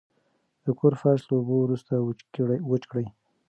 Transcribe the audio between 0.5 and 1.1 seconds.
د کور